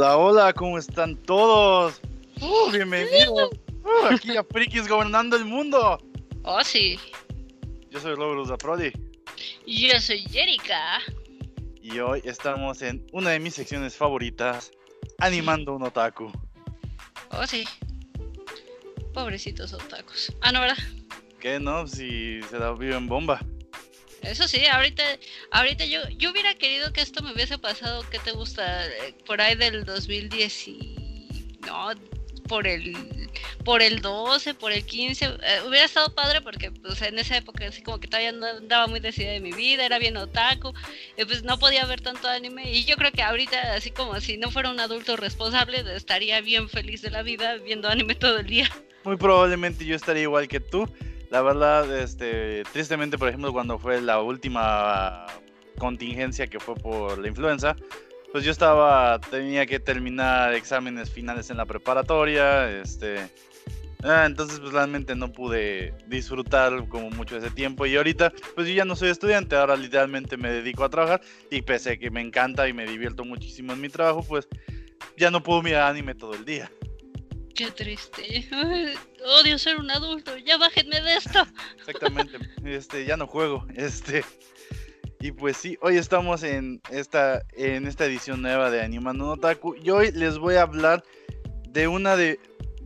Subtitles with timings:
[0.00, 2.00] Hola, hola, ¿cómo están todos?
[2.40, 3.50] Uh, bienvenidos
[3.82, 5.98] uh, aquí a Frikis Gobernando el Mundo.
[6.44, 7.00] Oh, sí.
[7.90, 8.92] Yo soy Robert Uzaprodi.
[9.66, 11.00] Y yo soy Jerica.
[11.82, 14.70] Y hoy estamos en una de mis secciones favoritas,
[15.18, 16.30] animando un otaku.
[17.30, 17.64] Oh, sí.
[19.12, 20.32] Pobrecitos otakus.
[20.42, 20.78] Ah, no, ¿verdad?
[21.40, 21.88] ¿Qué no?
[21.88, 23.40] Si se la vive en bomba.
[24.22, 25.02] Eso sí, ahorita,
[25.50, 28.86] ahorita yo, yo hubiera querido que esto me hubiese pasado, ¿qué te gusta?
[28.86, 31.58] Eh, Por ahí del 2010 y...
[31.66, 31.90] No,
[32.48, 32.96] por el,
[33.64, 37.66] por el 12, por el 15, eh, hubiera estado padre porque pues en esa época
[37.66, 40.72] así como que todavía no andaba muy decidida de mi vida, era bien otaku,
[41.16, 44.38] y pues no podía ver tanto anime y yo creo que ahorita así como si
[44.38, 48.46] no fuera un adulto responsable estaría bien feliz de la vida viendo anime todo el
[48.46, 48.68] día.
[49.04, 50.88] Muy probablemente yo estaría igual que tú.
[51.30, 55.26] La verdad, este, tristemente, por ejemplo, cuando fue la última
[55.78, 57.76] contingencia que fue por la influenza,
[58.32, 63.28] pues yo estaba, tenía que terminar exámenes finales en la preparatoria, este,
[64.02, 68.74] ah, entonces pues realmente no pude disfrutar como mucho ese tiempo y ahorita pues yo
[68.74, 72.20] ya no soy estudiante, ahora literalmente me dedico a trabajar y pese a que me
[72.20, 74.46] encanta y me divierto muchísimo en mi trabajo, pues
[75.16, 76.70] ya no puedo mirar anime todo el día.
[77.58, 78.48] Qué triste.
[78.52, 78.94] Ay,
[79.40, 80.36] odio ser un adulto.
[80.36, 81.44] Ya bájenme de esto.
[81.76, 82.38] Exactamente.
[82.64, 83.66] Este, ya no juego.
[83.74, 84.24] Este.
[85.18, 89.74] Y pues sí, hoy estamos en esta, en esta edición nueva de Animando no Otaku.
[89.74, 91.02] Y hoy les voy a hablar
[91.70, 92.38] de una de.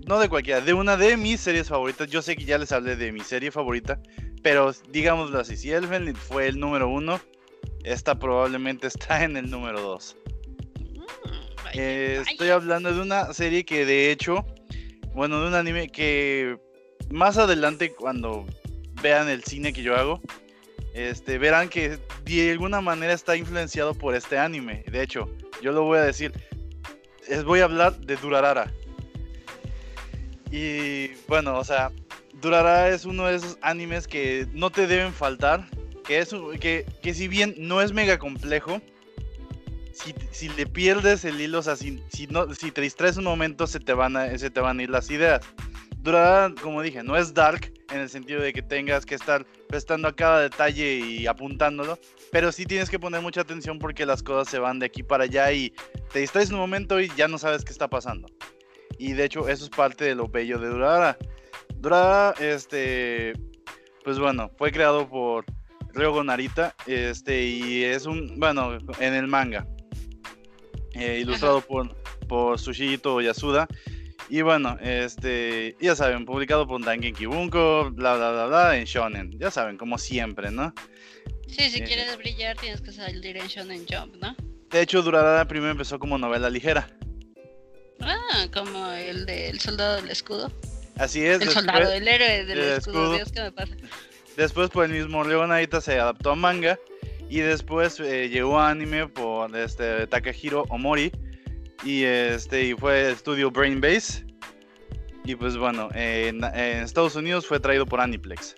[0.07, 2.09] No de cualquiera, de una de mis series favoritas.
[2.09, 4.01] Yo sé que ya les hablé de mi serie favorita.
[4.43, 7.21] Pero digámoslo así, si Elfen fue el número uno,
[7.85, 10.17] esta probablemente está en el número dos.
[10.81, 11.43] Mm,
[11.75, 14.45] Eh, estoy hablando de una serie que de hecho,
[15.15, 16.59] bueno, de un anime que
[17.11, 18.47] más adelante cuando
[19.03, 20.21] vean el cine que yo hago,
[20.95, 24.85] este, verán que de alguna manera está influenciado por este anime.
[24.91, 25.29] De hecho,
[25.63, 26.33] yo lo voy a decir,
[27.29, 28.73] les voy a hablar de Durarara.
[30.51, 31.91] Y bueno, o sea,
[32.41, 35.67] Durarara es uno de esos animes que no te deben faltar,
[36.05, 38.81] que es que, que si bien no es mega complejo,
[40.03, 43.25] si, si le pierdes el hilo, o sea, si, si no, si te distraes un
[43.25, 45.41] momento, se te van a, se te van a ir las ideas.
[45.99, 50.09] Durará, como dije, no es dark en el sentido de que tengas que estar prestando
[50.09, 51.99] a cada detalle y apuntándolo,
[52.33, 55.25] pero sí tienes que poner mucha atención porque las cosas se van de aquí para
[55.25, 55.73] allá y
[56.13, 58.29] te distraes un momento y ya no sabes qué está pasando.
[58.99, 61.17] Y de hecho, eso es parte de lo bello de Durarara.
[61.77, 63.35] Durarara, este,
[64.05, 65.45] pues bueno, fue creado por
[65.95, 69.67] Ryogo Narita, este, y es un, bueno, en el manga,
[70.95, 71.95] eh, ilustrado por,
[72.29, 73.69] por Sushito Yasuda.
[74.29, 79.39] Y bueno, este, ya saben, publicado por Dangenki Bunko, bla bla bla bla, en Shonen.
[79.39, 80.73] Ya saben, como siempre, ¿no?
[81.49, 84.35] Sí, si eh, quieres brillar tienes que salir en Shonen Jump, ¿no?
[84.71, 86.89] De hecho, Durarara primero empezó como novela ligera.
[88.01, 90.51] Ah, como el del soldado del escudo.
[90.97, 91.35] Así es.
[91.35, 92.77] El después- soldado, el héroe del escudo.
[92.77, 93.15] escudo.
[93.17, 93.75] Dios, ¿qué me pasa?
[94.37, 96.79] Después por el mismo Narita se adaptó a manga.
[97.29, 101.13] Y después eh, llegó a anime por este, Takahiro Omori.
[101.85, 104.25] Y, este, y fue estudio Brain Base.
[105.25, 108.57] Y pues bueno, en, en Estados Unidos fue traído por Aniplex.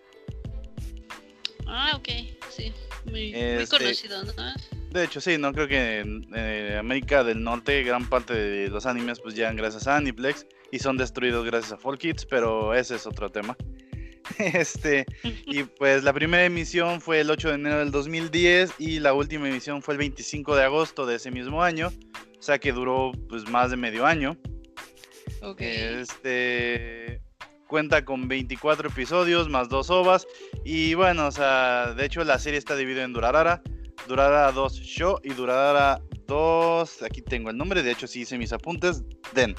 [1.66, 2.08] Ah, ok,
[2.50, 2.72] sí.
[3.04, 4.32] Muy, muy Este- conocido, ¿no?
[4.90, 8.86] De hecho, sí, no creo que en eh, América del Norte gran parte de los
[8.86, 12.94] animes pues llegan gracias a Aniplex y son destruidos gracias a Folk Kids, pero ese
[12.94, 13.56] es otro tema.
[14.38, 19.14] Este, y pues la primera emisión fue el 8 de enero del 2010 y la
[19.14, 21.88] última emisión fue el 25 de agosto de ese mismo año,
[22.38, 24.36] o sea que duró pues más de medio año.
[25.42, 25.60] Ok.
[25.60, 27.20] Este
[27.66, 30.26] cuenta con 24 episodios más dos ovas
[30.64, 33.62] y bueno, o sea, de hecho la serie está dividida en Durarara,
[34.06, 38.52] Durarara 2 Show y Durarara 2, aquí tengo el nombre, de hecho sí hice mis
[38.52, 39.02] apuntes,
[39.34, 39.56] Den.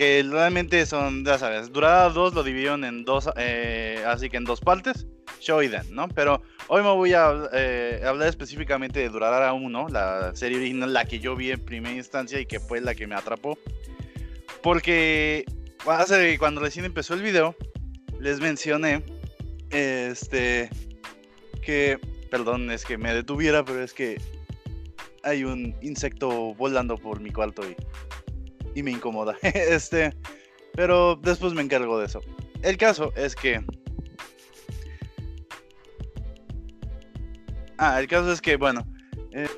[0.00, 4.44] Que realmente son, ya sabes, Durarara 2 lo dividieron en dos, eh, así que en
[4.44, 5.06] dos partes,
[5.40, 6.08] Show y Den, ¿no?
[6.08, 11.04] Pero hoy me voy a eh, hablar específicamente de Durarara 1, la serie original, la
[11.04, 13.58] que yo vi en primera instancia y que fue la que me atrapó.
[14.62, 15.44] Porque
[15.86, 17.54] hace cuando recién empezó el video,
[18.18, 19.04] les mencioné
[19.68, 20.70] este
[21.60, 22.00] que
[22.30, 24.18] perdón, es que me detuviera, pero es que
[25.24, 27.76] hay un insecto volando por mi cuarto y,
[28.74, 29.36] y me incomoda.
[29.42, 30.14] Este,
[30.74, 32.20] pero después me encargo de eso.
[32.62, 33.64] El caso es que
[37.82, 38.86] Ah, el caso es que, bueno,
[39.32, 39.48] eh,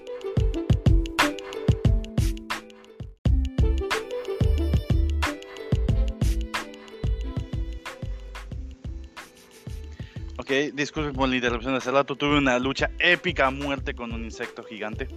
[10.39, 12.15] Ok, disculpen por la interrupción de hace rato.
[12.15, 15.09] Tuve una lucha épica a muerte con un insecto gigante.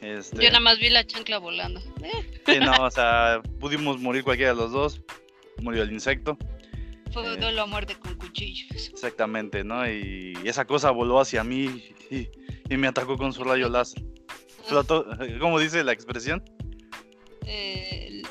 [0.00, 0.42] Este...
[0.42, 1.80] Yo nada más vi la chancla volando.
[2.46, 5.00] Sí, no, o sea, pudimos morir cualquiera de los dos.
[5.60, 6.38] Murió el insecto.
[7.12, 7.52] Fue eh...
[7.52, 8.88] la muerte con cuchillos.
[8.88, 9.88] Exactamente, ¿no?
[9.90, 12.28] Y esa cosa voló hacia mí y,
[12.68, 14.02] y me atacó con su rayo láser.
[14.64, 15.06] Flotó,
[15.40, 16.42] ¿cómo dice la expresión?
[17.46, 18.22] Eh,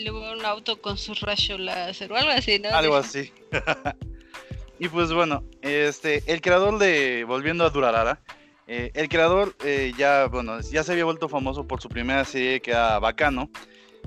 [0.00, 2.70] luego un auto con su rayo láser o algo así, ¿no?
[2.70, 3.32] Algo así.
[4.78, 8.20] y pues bueno, este, el creador de, volviendo a Durarara,
[8.66, 12.60] eh, el creador eh, ya, bueno, ya se había vuelto famoso por su primera serie
[12.60, 13.50] que era Bacano,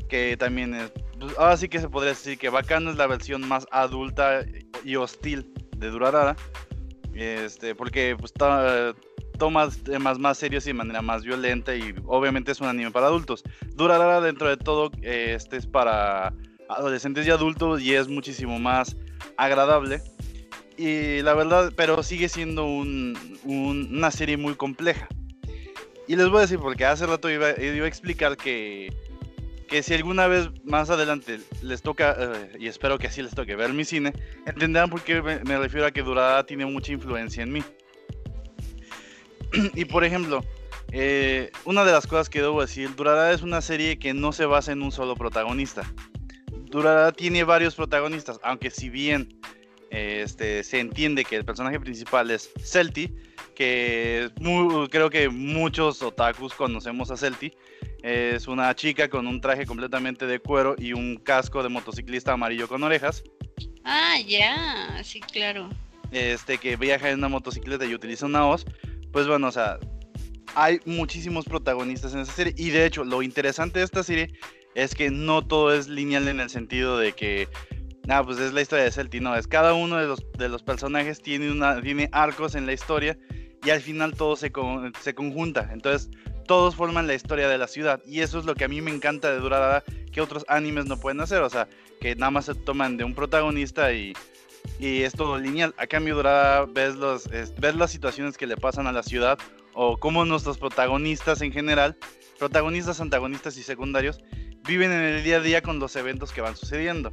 [0.09, 3.47] que también es, pues, ahora sí que se podría decir que Bacano es la versión
[3.47, 4.43] más adulta
[4.83, 6.35] y hostil de Durarara,
[7.13, 12.59] este, porque pues toma temas más serios y de manera más violenta y obviamente es
[12.59, 13.43] un anime para adultos.
[13.75, 16.33] Durarara dentro de todo este es para
[16.69, 18.95] adolescentes y adultos y es muchísimo más
[19.37, 20.01] agradable
[20.77, 25.07] y la verdad, pero sigue siendo una serie muy compleja.
[26.07, 28.93] Y les voy a decir, porque hace rato iba, iba a explicar que,
[29.67, 33.55] que, si alguna vez más adelante les toca, eh, y espero que así les toque
[33.55, 34.13] ver mi cine,
[34.45, 37.63] entenderán por qué me, refiero a que Durada tiene mucha influencia en mí.
[39.73, 40.45] y por ejemplo,
[40.91, 44.45] eh, una de las cosas que debo decir, Durada es una serie que no se
[44.45, 45.83] basa en un solo protagonista.
[46.69, 49.27] Durada tiene varios protagonistas, aunque si bien
[49.89, 53.13] este, se entiende que el personaje principal es Celti,
[53.55, 54.29] que
[54.89, 57.53] creo que muchos otakus conocemos a Celti.
[58.03, 62.67] Es una chica con un traje completamente de cuero y un casco de motociclista amarillo
[62.67, 63.23] con orejas.
[63.83, 65.69] Ah, ya, sí, claro.
[66.11, 68.65] Este, que viaja en una motocicleta y utiliza una hoz.
[69.11, 69.79] Pues bueno, o sea,
[70.55, 72.53] hay muchísimos protagonistas en esta serie.
[72.57, 74.33] Y de hecho, lo interesante de esta serie
[74.75, 77.47] es que no todo es lineal en el sentido de que
[78.09, 80.63] Ah, pues es la historia de Celti, no, es cada uno de los, de los
[80.63, 83.17] personajes tiene, una, tiene arcos en la historia
[83.65, 84.51] y al final todo se,
[85.01, 85.69] se conjunta.
[85.73, 86.09] Entonces,
[86.47, 88.91] todos forman la historia de la ciudad y eso es lo que a mí me
[88.91, 89.83] encanta de Durarara
[90.13, 91.67] que otros animes no pueden hacer, o sea,
[91.99, 94.13] que nada más se toman de un protagonista y,
[94.79, 95.75] y es todo lineal.
[95.77, 99.37] A cambio, Durarara ves, los, ves las situaciones que le pasan a la ciudad
[99.73, 101.97] o cómo nuestros protagonistas en general,
[102.39, 104.23] protagonistas, antagonistas y secundarios,
[104.65, 107.11] viven en el día a día con los eventos que van sucediendo.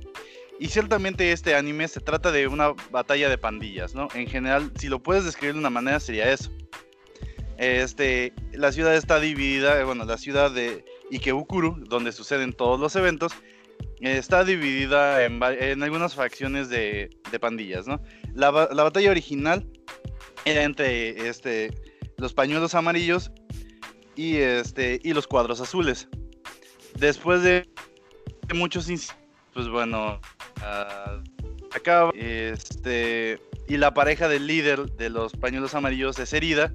[0.59, 4.09] Y ciertamente este anime se trata de una batalla de pandillas, ¿no?
[4.15, 6.51] En general, si lo puedes describir de una manera, sería eso.
[7.59, 12.95] Este, la ciudad está dividida, eh, bueno, la ciudad de Ikebukuro, donde suceden todos los
[12.97, 13.33] eventos,
[14.01, 17.11] está dividida en, algunas facciones de,
[17.41, 18.01] pandillas, ¿no?
[18.35, 19.67] La, batalla original
[20.45, 21.71] era entre este,
[22.17, 23.33] los pañuelos amarillos
[24.15, 26.09] y, este, y los cuadros azules.
[26.97, 27.69] Después de
[28.55, 28.89] muchos
[29.53, 30.21] pues bueno,
[31.75, 36.73] acaba este y la pareja del líder de los pañuelos amarillos es herida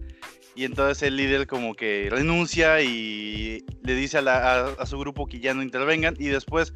[0.56, 5.54] y entonces el líder como que renuncia y le dice a, su grupo que ya
[5.54, 6.74] no intervengan y después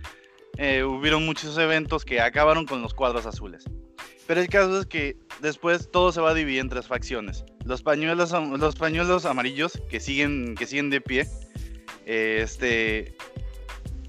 [0.57, 3.66] eh, hubieron muchos eventos que acabaron con los cuadros azules.
[4.25, 7.44] Pero el caso es que después todo se va a dividir en tres facciones.
[7.66, 11.28] Los pañuelos, los pañuelos amarillos que siguen, que siguen de pie,
[12.06, 13.16] este,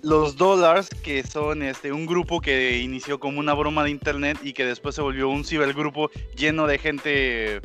[0.05, 4.53] los Dollars, que son este, un grupo que inició como una broma de internet y
[4.53, 7.61] que después se volvió un cibergrupo lleno de gente,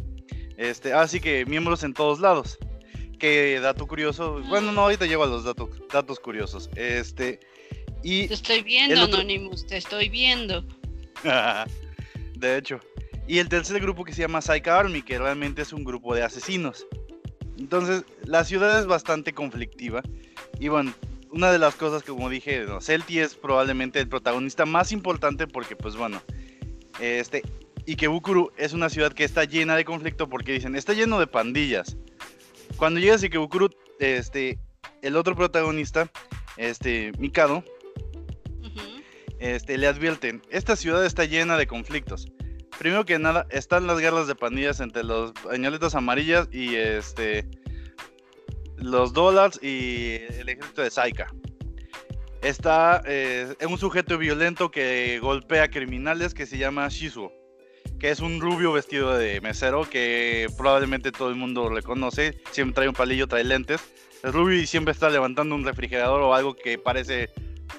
[0.57, 2.57] este, así que miembros en todos lados.
[3.19, 6.69] Que dato curioso, bueno, no, ahorita llego a los datos, datos curiosos.
[6.77, 7.41] Este,
[8.01, 10.63] y te estoy viendo, Anonymous, te estoy viendo.
[12.35, 12.79] de hecho.
[13.27, 16.23] Y el tercer grupo que se llama Psycho Army, que realmente es un grupo de
[16.23, 16.87] asesinos.
[17.59, 20.01] Entonces, la ciudad es bastante conflictiva.
[20.59, 20.93] Y bueno,
[21.31, 25.47] una de las cosas que como dije, no, Celti es probablemente el protagonista más importante
[25.47, 26.21] porque pues bueno,
[26.99, 27.43] este
[27.87, 31.97] Ikebukuro es una ciudad que está llena de conflicto porque dicen, está lleno de pandillas.
[32.77, 33.69] Cuando llegas a Ikebukuro,
[33.99, 34.59] este
[35.01, 36.11] el otro protagonista,
[36.57, 37.63] este Mikado,
[39.39, 42.27] este le advierten, esta ciudad está llena de conflictos.
[42.77, 47.45] Primero que nada, están las guerras de pandillas entre los pañoletas amarillas y este
[48.81, 51.27] los dólares y el ejército de Saika.
[52.41, 57.33] Está eh, un sujeto violento que golpea criminales que se llama Shizuo,
[57.99, 62.41] que es un rubio vestido de mesero que probablemente todo el mundo le conoce.
[62.51, 63.81] Siempre trae un palillo, trae lentes.
[64.23, 67.29] Es rubio y siempre está levantando un refrigerador o algo que parece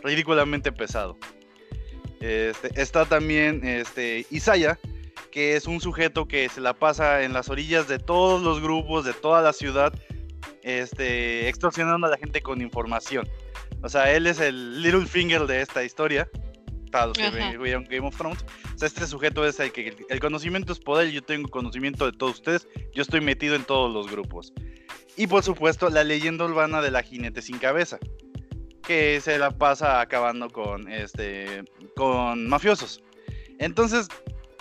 [0.02, 1.16] ridículamente pesado.
[2.21, 4.78] Este, está también este, Isaya,
[5.33, 9.04] que es un sujeto que se la pasa en las orillas de todos los grupos,
[9.04, 9.92] de toda la ciudad,
[10.62, 13.28] este, extorsionando a la gente con información.
[13.82, 16.28] O sea, él es el little finger de esta historia.
[16.90, 18.44] Para los que vean Game of Thrones.
[18.75, 21.11] O sea, este sujeto es el que el conocimiento es poder.
[21.12, 22.66] Yo tengo conocimiento de todos ustedes.
[22.92, 24.52] Yo estoy metido en todos los grupos.
[25.16, 27.99] Y por supuesto, la leyenda urbana de la jinete sin cabeza,
[28.82, 31.62] que se la pasa acabando con, este,
[31.94, 33.02] con mafiosos.
[33.59, 34.09] Entonces,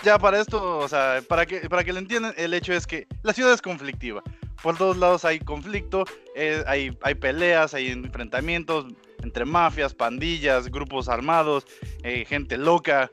[0.03, 3.07] ya para esto, o sea, para que, para que lo entiendan, el hecho es que
[3.23, 4.21] la ciudad es conflictiva.
[4.61, 8.85] Por todos lados hay conflicto, eh, hay, hay peleas, hay enfrentamientos
[9.23, 11.65] entre mafias, pandillas, grupos armados,
[12.03, 13.09] eh, gente loca.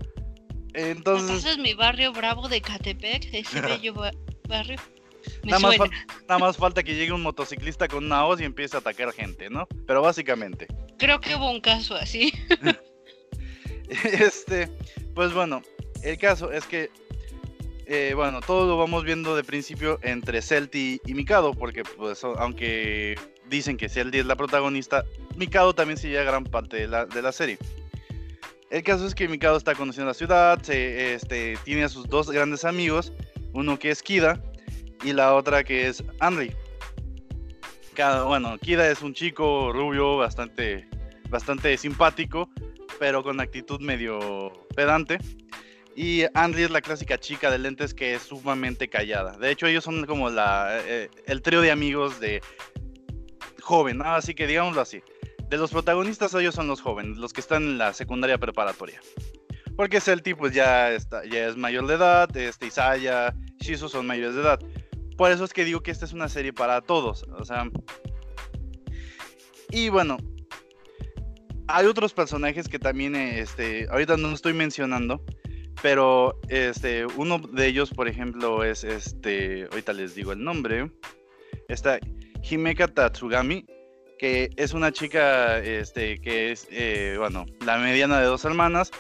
[0.74, 1.44] Entonces...
[1.44, 3.94] es mi barrio bravo de Catepec, ese bello
[4.48, 4.78] barrio.
[5.42, 5.76] nada, más
[6.28, 9.48] nada más falta que llegue un motociclista con una hoz y empiece a atacar gente,
[9.50, 9.66] ¿no?
[9.86, 10.66] Pero básicamente.
[10.98, 12.32] Creo que hubo un caso así.
[13.88, 14.68] este,
[15.14, 15.62] pues bueno,
[16.02, 16.90] el caso es que,
[17.88, 23.16] eh, bueno, todo lo vamos viendo de principio entre Celti y Mikado, porque pues aunque
[23.48, 25.04] dicen que Celti es la protagonista,
[25.36, 27.58] Mikado también lleva gran parte de la, serie.
[28.70, 32.64] El caso es que Mikado está conociendo la ciudad, este, tiene a sus dos grandes
[32.64, 33.12] amigos,
[33.52, 34.42] uno que es Kida
[35.04, 36.52] y la otra que es Henry.
[38.26, 40.88] bueno, Kida es un chico rubio bastante,
[41.28, 42.50] bastante simpático,
[42.98, 45.18] pero con actitud medio pedante.
[45.96, 49.38] Y Henry es la clásica chica de lentes que es sumamente callada.
[49.38, 52.42] De hecho, ellos son como la, eh, el trío de amigos de
[53.62, 55.02] joven, así que digámoslo así.
[55.48, 59.00] De los protagonistas, ellos son los jóvenes, los que están en la secundaria preparatoria.
[59.74, 64.34] Porque Celti pues ya, está, ya es mayor de edad, este, Isaya, Shizu son mayores
[64.34, 64.60] de edad.
[65.16, 67.24] Por eso es que digo que esta es una serie para todos.
[67.38, 67.70] O sea.
[69.70, 70.18] Y bueno.
[71.68, 75.24] Hay otros personajes que también, este, ahorita no estoy mencionando,
[75.83, 80.90] pero este, uno de ellos, por ejemplo, es este, ahorita les digo el nombre,
[81.68, 81.99] está
[82.42, 83.66] Himeka Tatsugami,
[84.18, 88.90] que es una chica, este, que es, eh, bueno, la mediana de dos hermanas,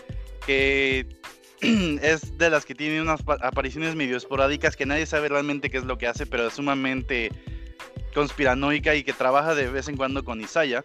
[0.44, 1.06] que
[1.60, 5.84] es de las que tiene unas apariciones medio esporádicas que nadie sabe realmente qué es
[5.84, 7.30] lo que hace, pero es sumamente
[8.14, 10.84] conspiranoica y que trabaja de vez en cuando con Isaya.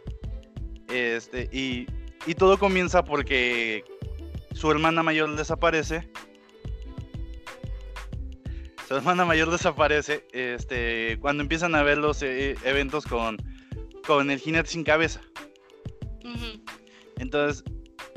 [0.90, 1.88] Este, y,
[2.26, 3.84] y todo comienza porque
[4.54, 6.10] su hermana mayor desaparece.
[8.88, 13.38] Su hermana mayor desaparece este, cuando empiezan a ver los eh, eventos con,
[14.06, 15.22] con el jinete sin cabeza.
[17.18, 17.64] Entonces,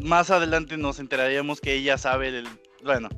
[0.02, 2.48] más adelante nos enteraríamos que ella sabe, el,
[2.82, 3.08] bueno,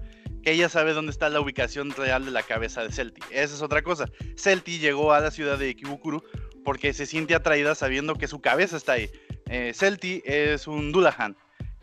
[0.43, 3.21] que ella sabe dónde está la ubicación real de la cabeza de Celti.
[3.31, 4.11] Esa es otra cosa.
[4.37, 6.23] Celti llegó a la ciudad de Kibukuru
[6.65, 9.11] porque se siente atraída sabiendo que su cabeza está ahí.
[9.49, 11.37] Eh, Celti es un Dullahan,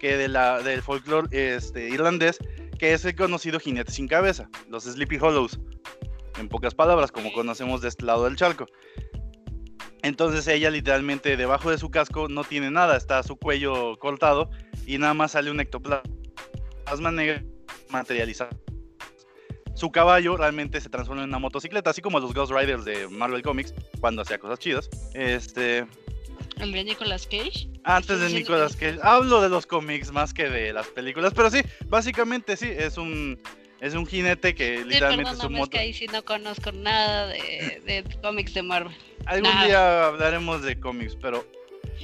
[0.04, 2.38] que de la, del folclore este, irlandés,
[2.78, 5.58] que es el conocido jinete sin cabeza, los Sleepy Hollows,
[6.38, 8.66] en pocas palabras, como conocemos de este lado del charco.
[10.02, 14.50] Entonces ella literalmente debajo de su casco no tiene nada, está su cuello cortado
[14.86, 16.04] y nada más sale un ectoplasma
[17.14, 17.48] negro
[17.90, 18.60] materializado.
[19.76, 23.42] Su caballo realmente se transforma en una motocicleta, así como los Ghost Riders de Marvel
[23.42, 24.90] Comics, cuando hacía cosas chidas.
[25.14, 25.88] Este.
[26.60, 27.68] ¿El de Nicolas Cage?
[27.84, 29.00] Antes de Nicolas Cage.
[29.02, 33.40] Hablo de los cómics más que de las películas, pero sí, básicamente sí, es un.
[33.82, 35.64] Es un jinete que literalmente es un moto.
[35.64, 38.96] Es que ahí sí no conozco nada de, de cómics de Marvel.
[39.26, 41.46] Algún día hablaremos de cómics, pero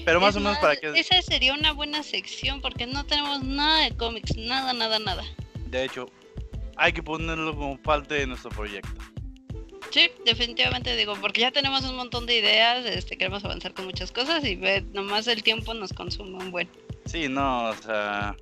[0.05, 0.87] pero más o menos para que...
[0.99, 5.23] Esa sería una buena sección porque no tenemos nada de cómics, nada, nada, nada.
[5.67, 6.09] De hecho,
[6.77, 8.89] hay que ponerlo como parte de nuestro proyecto.
[9.91, 14.11] Sí, definitivamente digo, porque ya tenemos un montón de ideas, este, queremos avanzar con muchas
[14.11, 16.69] cosas y ve, nomás el tiempo nos consume un buen.
[17.05, 18.35] Sí, no, o sea...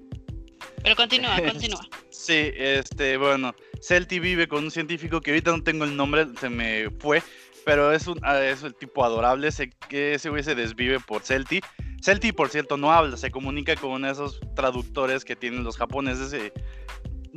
[0.83, 1.87] Pero continúa, continúa.
[2.09, 6.49] Sí, este, bueno, Celti vive con un científico que ahorita no tengo el nombre, se
[6.49, 7.23] me fue,
[7.65, 11.23] pero es, un, ah, es el tipo adorable, sé que ese güey se desvive por
[11.23, 11.61] Celti.
[12.01, 16.51] Celti, por cierto, no habla, se comunica con esos traductores que tienen los japoneses.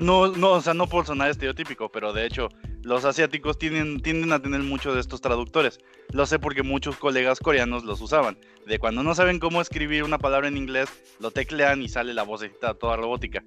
[0.00, 2.48] No, no, o sea, no por sonar estereotípico, pero de hecho,
[2.82, 5.78] los asiáticos tienen, tienden a tener muchos de estos traductores.
[6.12, 8.38] Lo sé porque muchos colegas coreanos los usaban.
[8.66, 10.88] De cuando no saben cómo escribir una palabra en inglés,
[11.18, 13.44] lo teclean y sale la vocecita toda robótica.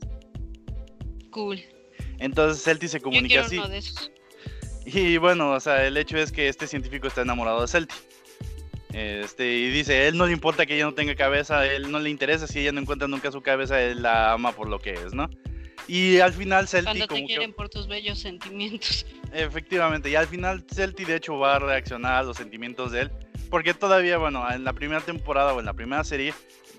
[1.32, 1.60] Cool.
[2.20, 3.60] Entonces Celti se comunica así.
[4.86, 7.96] Y bueno, o sea, el hecho es que este científico está enamorado de Celti.
[8.94, 12.12] Este, y dice, él no le importa que ella no tenga cabeza, él no le
[12.12, 15.16] interesa si ella no encuentra nunca su cabeza, él la ama por lo que es,
[15.16, 15.32] ¿no?
[15.88, 19.06] Y al final Celti Cuando te quieren por tus bellos sentimientos.
[19.34, 23.12] Efectivamente, y al final Celti de hecho va a reaccionar a los sentimientos de él,
[23.50, 26.34] porque todavía, bueno, en la primera temporada o en la primera serie,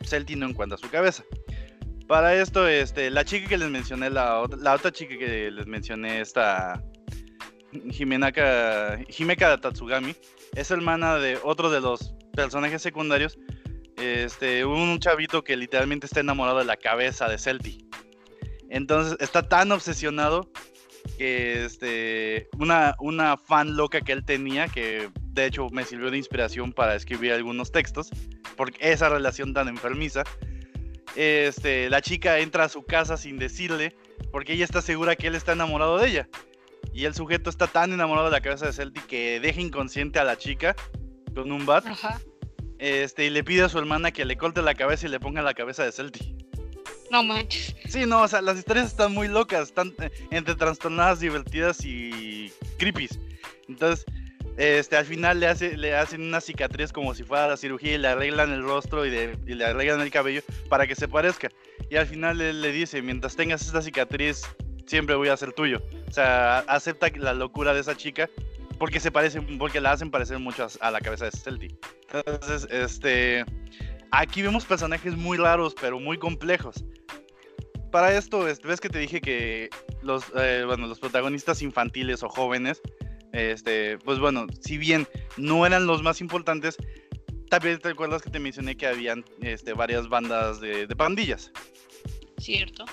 [0.05, 1.25] Celti no encuentra su cabeza.
[2.07, 6.21] Para esto, este, la chica que les mencioné, la, la otra chica que les mencioné,
[6.21, 6.83] esta
[7.73, 10.15] Himenaka, Himeka Tatsugami,
[10.55, 13.39] es hermana de otro de los personajes secundarios,
[13.97, 17.87] este, un chavito que literalmente está enamorado de la cabeza de Celti.
[18.75, 20.51] Entonces está tan obsesionado
[21.17, 26.19] que este, una, una fan loca que él tenía, que de hecho me sirvió de
[26.19, 28.11] inspiración para escribir algunos textos,
[28.57, 30.25] porque esa relación tan enfermiza.
[31.15, 33.95] Este, la chica entra a su casa sin decirle,
[34.33, 36.29] porque ella está segura que él está enamorado de ella.
[36.93, 40.25] Y el sujeto está tan enamorado de la cabeza de Celtic que deja inconsciente a
[40.25, 40.75] la chica
[41.33, 41.87] con un bat.
[42.81, 45.43] Este, y le pide a su hermana que le corte la cabeza y le ponga
[45.43, 46.44] la cabeza de Celtic.
[47.15, 47.77] No manches.
[47.89, 52.53] Sí, no, o sea, las historias están muy locas, están eh, entre trastornadas, divertidas y
[52.77, 53.09] creepy.
[53.69, 54.05] Entonces,
[54.57, 57.99] este, al final le, hace, le hacen una cicatriz como si fuera la cirugía y
[57.99, 61.51] le arreglan el rostro y, le arreglan el cabello para que se parezca.
[61.89, 64.43] Y al final él le dice, mientras tengas esta cicatriz,
[64.87, 65.81] siempre voy a ser tuyo.
[66.09, 68.29] O sea, acepta la locura de esa chica
[68.77, 71.77] porque se parece, porque la hacen parecer mucho a, la cabeza de Celtic.
[72.13, 73.45] Entonces, este,
[74.11, 76.85] aquí vemos personajes muy raros, pero muy complejos.
[77.95, 79.71] Para esto, este, ves que te dije que
[80.03, 82.83] los, eh, bueno, los protagonistas infantiles o jóvenes,
[83.33, 86.77] este, pues bueno, si bien no eran los más importantes,
[87.51, 91.53] también te acuerdas que te mencioné que habían este, varias bandas de, de pandillas.
[92.39, 92.85] Cierto.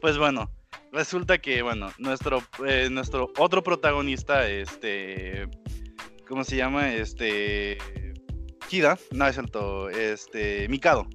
[0.00, 0.50] Pues bueno,
[0.92, 5.46] resulta que, bueno, nuestro, eh, nuestro otro protagonista, este,
[6.26, 6.94] ¿cómo se llama?
[6.94, 7.76] Este,
[8.66, 11.06] Kida, no es cierto, este, Mikado.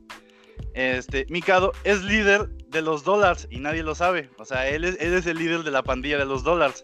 [0.74, 4.30] Este, Mikado es líder de los dólares y nadie lo sabe.
[4.38, 6.82] O sea, él es, él es el líder de la pandilla de los dólares.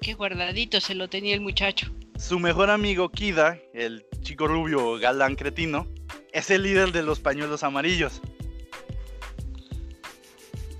[0.00, 1.90] Qué guardadito se lo tenía el muchacho.
[2.18, 5.86] Su mejor amigo Kida, el chico rubio galán cretino,
[6.32, 8.20] es el líder de los pañuelos amarillos.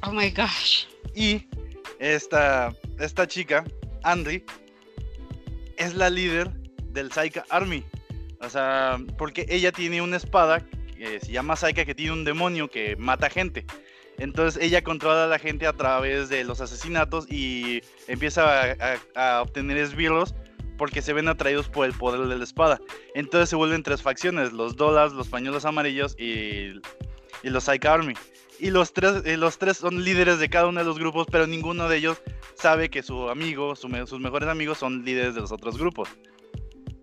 [0.02, 0.84] Oh my gosh.
[1.14, 1.46] Y
[1.98, 3.64] esta, esta chica,
[4.02, 4.44] Andy,
[5.76, 6.50] es la líder
[6.90, 7.84] del Saika Army.
[8.40, 10.64] O sea, porque ella tiene una espada
[10.97, 13.65] que se llama Saika que tiene un demonio que mata gente.
[14.19, 18.76] Entonces ella controla a la gente a través de los asesinatos y empieza
[19.15, 20.35] a, obtener esbirros
[20.78, 22.80] porque se ven atraídos por el poder de la espada.
[23.15, 26.80] Entonces se vuelven tres facciones, los Dollars, los pañuelos amarillos y,
[27.43, 28.15] los Saika Army
[28.59, 31.47] y los tres, eh, los tres son líderes de cada uno de los grupos, pero
[31.47, 32.23] ninguno de ellos
[32.54, 36.09] sabe que su amigo, sus mejores amigos son líderes de los otros grupos.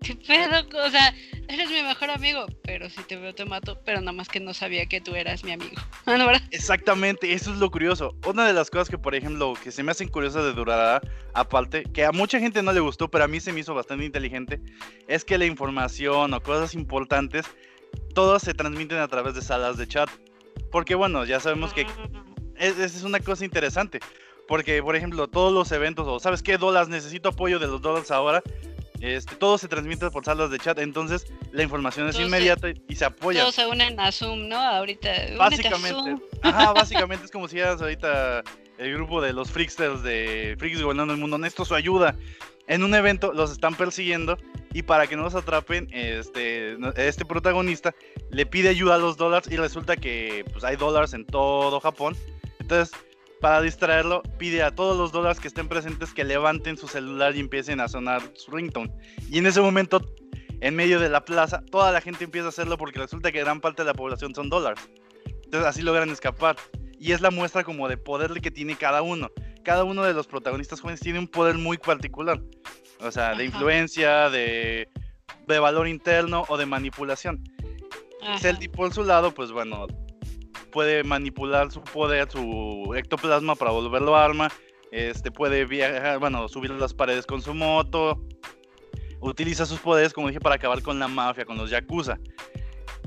[0.06, 0.84] ¿Qué pedo?
[0.84, 1.14] O sea,
[1.48, 4.52] eres mi mejor amigo, pero si te veo te mato, pero nada más que no
[4.52, 5.74] sabía que tú eras mi amigo.
[6.06, 8.14] Ah, Exactamente, eso es lo curioso.
[8.26, 11.00] Una de las cosas que, por ejemplo, que se me hacen curiosas de Durará,
[11.32, 14.04] aparte, que a mucha gente no le gustó, pero a mí se me hizo bastante
[14.04, 14.60] inteligente,
[15.08, 17.46] es que la información o cosas importantes,
[18.14, 20.10] todas se transmiten a través de salas de chat.
[20.70, 21.86] Porque bueno, ya sabemos que
[22.56, 24.00] esa es, una cosa interesante.
[24.46, 26.58] Porque, por ejemplo, todos los eventos, o ¿sabes qué?
[26.58, 28.42] Dólares, necesito apoyo de los dólares ahora.
[29.04, 33.04] Este, todo se transmite por salas de chat, entonces la información es inmediata y se
[33.04, 33.40] apoya.
[33.40, 34.56] Todos se unen a Zoom, ¿no?
[34.56, 35.10] Ahorita.
[35.36, 36.22] Básicamente.
[36.40, 38.42] Ajá, básicamente es como si eras ahorita
[38.78, 41.36] el grupo de los freaksters de Freaks gobernando el mundo.
[41.36, 42.16] Necesito su ayuda.
[42.66, 44.38] En un evento los están persiguiendo
[44.72, 47.94] y para que no los atrapen, este, este protagonista
[48.30, 52.16] le pide ayuda a los dólares y resulta que pues, hay dólares en todo Japón.
[52.58, 52.98] Entonces,
[53.44, 57.40] para distraerlo, pide a todos los dólares que estén presentes que levanten su celular y
[57.40, 58.90] empiecen a sonar su ringtone.
[59.30, 60.00] Y en ese momento,
[60.62, 63.60] en medio de la plaza, toda la gente empieza a hacerlo porque resulta que gran
[63.60, 64.88] parte de la población son dólares.
[65.44, 66.56] Entonces así logran escapar.
[66.98, 69.30] Y es la muestra como de poder que tiene cada uno.
[69.62, 72.40] Cada uno de los protagonistas jóvenes tiene un poder muy particular.
[73.00, 74.88] O sea, de influencia, de,
[75.46, 77.44] de, valor interno o de manipulación.
[78.38, 79.86] Celtic por su lado, pues bueno,
[80.74, 84.50] puede manipular su poder, su ectoplasma para volverlo arma.
[84.90, 88.20] Este puede viajar, bueno, subir las paredes con su moto.
[89.20, 92.18] Utiliza sus poderes, como dije, para acabar con la mafia, con los yakuza.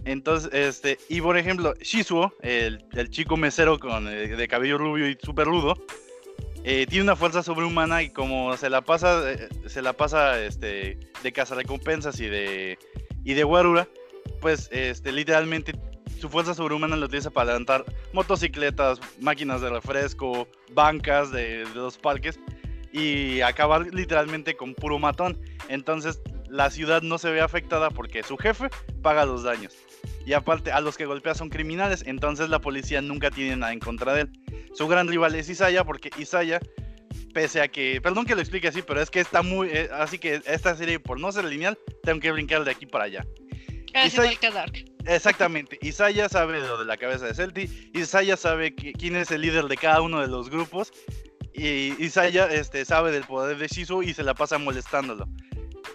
[0.05, 5.17] Entonces, este, y por ejemplo, Shizuo, el, chico mesero con, eh, de cabello rubio y
[5.21, 5.75] súper rudo,
[6.63, 10.97] eh, tiene una fuerza sobrehumana y como se la pasa, eh, se la pasa este,
[11.21, 12.79] de recompensas y de,
[13.25, 13.89] y de guarura,
[14.39, 15.73] pues este, literalmente
[16.17, 21.97] su fuerza sobrehumana la utiliza para levantar motocicletas, máquinas de refresco, bancas de, de los
[21.97, 22.39] parques
[22.91, 25.39] y acabar literalmente con puro matón.
[25.69, 28.69] Entonces la ciudad no se ve afectada porque su jefe
[29.01, 29.75] paga los daños.
[30.25, 33.79] Y aparte, a los que golpea son criminales, entonces la policía nunca tiene nada en
[33.79, 34.29] contra de él.
[34.73, 36.59] Su gran rival es Isaya, porque Isaya,
[37.33, 40.19] pese a que, perdón que lo explique así, pero es que está muy, eh, así
[40.19, 43.25] que esta serie, por no ser lineal, tengo que brincar de aquí para allá.
[44.05, 44.37] Isaya,
[45.07, 49.65] exactamente, Isaya sabe lo de la cabeza de Celti, Isaya sabe quién es el líder
[49.65, 50.91] de cada uno de los grupos,
[51.53, 55.27] y Isaya este, sabe del poder de Shizu y se la pasa molestándolo.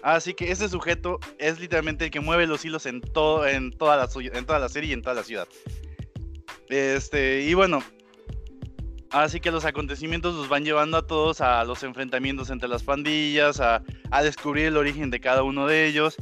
[0.01, 3.95] Así que ese sujeto es literalmente el que mueve los hilos en, todo, en, toda,
[3.95, 5.47] la, en toda la serie y en toda la ciudad.
[6.69, 7.81] Este, y bueno,
[9.13, 13.59] Así que los acontecimientos los van llevando a todos a los enfrentamientos entre las pandillas,
[13.59, 16.17] a, a descubrir el origen de cada uno de ellos.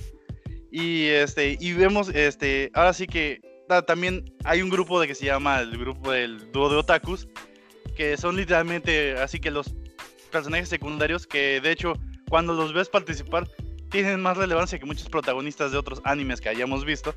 [0.71, 3.41] Y este, y vemos, este, ahora sí que
[3.87, 7.27] también hay un grupo de que se llama el grupo del dúo de otakus,
[7.95, 9.73] que son literalmente así que los
[10.29, 11.93] personajes secundarios que de hecho
[12.29, 13.47] cuando los ves participar
[13.89, 17.13] tienen más relevancia que muchos protagonistas de otros animes que hayamos visto.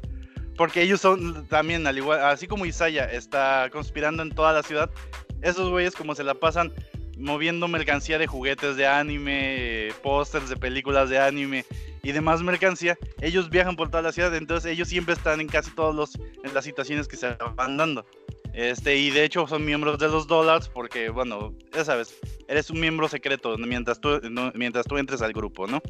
[0.57, 4.91] Porque ellos son también, al igual, así como Isaya está conspirando en toda la ciudad,
[5.43, 6.73] esos güeyes como se la pasan
[7.19, 11.65] moviendo mercancía de juguetes de anime, pósters de películas de anime
[12.03, 15.71] y demás mercancía, ellos viajan por toda la ciudad, entonces ellos siempre están en casi
[15.71, 18.07] todos los en las situaciones que se van dando.
[18.53, 22.15] Este, y de hecho son miembros de los Dollars porque, bueno, ya sabes,
[22.47, 24.21] eres un miembro secreto mientras tú,
[24.55, 25.83] mientras tú entres al grupo, ¿no?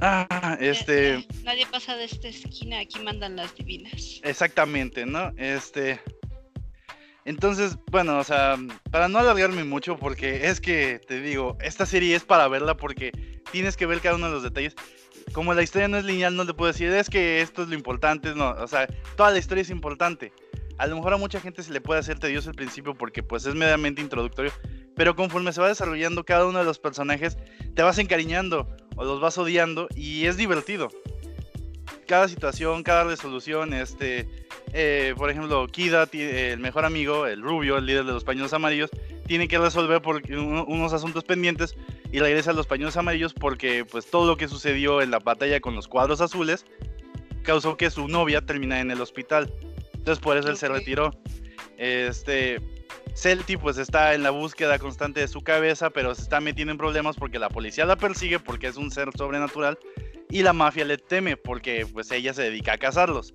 [0.00, 1.24] Ah, este.
[1.44, 4.20] Nadie pasa de esta esquina, aquí mandan las divinas.
[4.24, 5.32] Exactamente, ¿no?
[5.36, 6.00] Este.
[7.24, 8.58] Entonces, bueno, o sea,
[8.90, 13.12] para no alargarme mucho, porque es que te digo, esta serie es para verla porque
[13.50, 14.74] tienes que ver cada uno de los detalles.
[15.32, 17.74] Como la historia no es lineal, no te puedo decir, es que esto es lo
[17.74, 20.32] importante, no, o sea, toda la historia es importante.
[20.76, 23.46] A lo mejor a mucha gente se le puede hacer tedioso al principio porque pues
[23.46, 24.52] es mediamente introductorio,
[24.94, 27.38] pero conforme se va desarrollando cada uno de los personajes,
[27.74, 30.90] te vas encariñando o los vas odiando y es divertido.
[32.06, 34.43] Cada situación, cada resolución, este,
[34.76, 38.90] eh, por ejemplo, Kida, el mejor amigo, el rubio, el líder de los pañuelos amarillos,
[39.24, 41.76] tiene que resolver por unos asuntos pendientes
[42.10, 45.60] y regresa a los pañuelos amarillos porque pues todo lo que sucedió en la batalla
[45.60, 46.66] con los cuadros azules
[47.44, 49.54] causó que su novia terminara en el hospital.
[49.94, 51.12] Entonces por eso él se retiró.
[51.78, 52.60] Este,
[53.14, 56.78] Celti pues está en la búsqueda constante de su cabeza, pero se está metiendo en
[56.78, 59.78] problemas porque la policía la persigue porque es un ser sobrenatural
[60.34, 63.32] y la mafia le teme porque pues ella se dedica a cazarlos.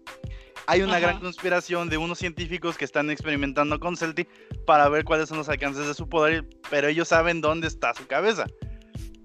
[0.68, 4.28] Hay una gran conspiración de unos científicos que están experimentando con Celti
[4.66, 8.06] para ver cuáles son los alcances de su poder, pero ellos saben dónde está su
[8.06, 8.48] cabeza.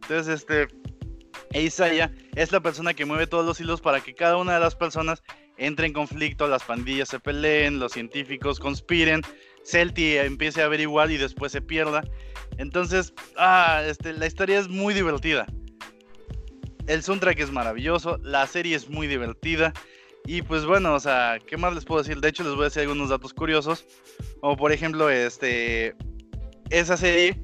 [0.03, 0.69] Entonces, este,
[1.53, 4.77] Isaiah es la persona que mueve todos los hilos para que cada una de las
[4.77, 5.25] personas
[5.57, 9.21] entre en conflicto, las pandillas se peleen, los científicos conspiren
[9.65, 12.05] Celti empiece a averiguar y después se pierda.
[12.59, 15.47] Entonces, ah, este, la historia es muy divertida.
[16.87, 19.73] El soundtrack es maravilloso, la serie es muy divertida.
[20.27, 22.19] Y pues bueno, o sea, ¿qué más les puedo decir?
[22.21, 23.85] De hecho, les voy a decir algunos datos curiosos.
[24.41, 25.95] O por ejemplo, este.
[26.71, 27.39] Esa serie,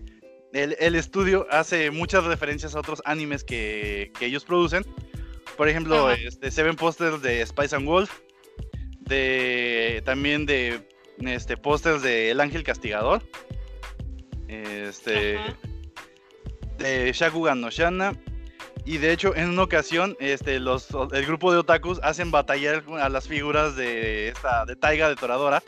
[0.53, 4.85] el, estudio hace muchas referencias a otros animes que, ellos producen.
[5.59, 8.11] Por ejemplo, este, se ven pósters de Spice and Wolf.
[9.01, 10.03] De.
[10.07, 13.23] también de este, pósters de El Ángel Castigador.
[14.49, 15.39] Este.
[16.79, 18.19] De Shakugan no Shana.
[18.91, 23.09] Y de hecho, en una ocasión, este, los, el grupo de otakus hacen batallar a
[23.09, 25.63] las figuras de esta, de Taiga de Toradora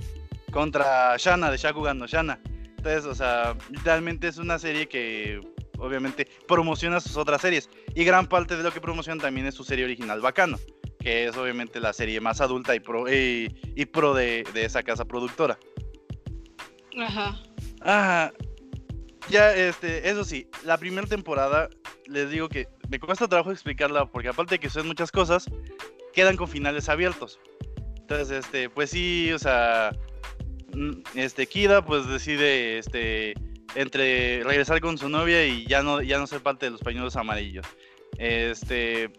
[0.50, 2.40] contra Shana de Shakugan no Shana.
[2.78, 5.40] Entonces, o sea, literalmente es una serie que
[5.78, 7.70] obviamente promociona sus otras series.
[7.94, 10.58] Y gran parte de lo que promociona también es su serie original Bacano
[10.98, 15.58] que es obviamente la serie más adulta y pro, y, pro de, esa casa productora.
[16.98, 17.40] Ajá.
[17.82, 18.32] Ajá.
[19.28, 21.68] Ya, este, eso sí, la primera temporada,
[22.06, 25.46] les digo que me cuesta trabajo explicarla porque aparte de que son muchas cosas,
[26.12, 27.40] quedan con finales abiertos.
[28.00, 29.92] Entonces, este, pues sí, o sea,
[30.74, 33.35] mm, este, Kida pues decide, este,
[33.74, 37.16] entre regresar con su novia y ya no, ya no ser parte de los pañuelos
[37.16, 37.66] amarillos.
[38.18, 39.11] Este,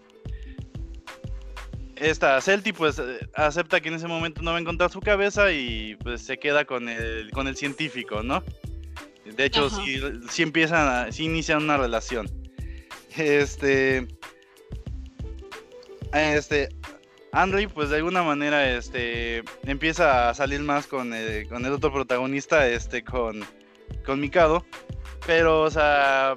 [1.96, 3.02] esta Celti pues
[3.36, 6.66] acepta que en ese momento no va a encontrar su cabeza y pues se queda
[6.66, 8.44] con el, con el científico, ¿no?
[9.26, 12.30] De hecho, sí, empiezan, a, sí inician una relación.
[13.16, 14.08] Este,
[16.14, 16.70] este,
[17.32, 21.92] Henry pues de alguna manera, este, empieza a salir más con el, con el otro
[21.92, 23.46] protagonista, este, con,
[24.06, 24.66] con Mikado,
[25.26, 26.36] pero, o sea,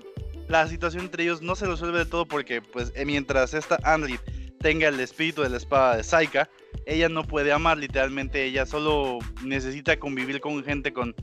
[0.49, 4.19] la situación entre ellos no se resuelve de todo porque, pues, mientras esta Henry
[4.61, 6.49] tenga el espíritu de la espada de Saika,
[6.87, 11.15] ella no puede amar literalmente, ella solo necesita convivir con gente con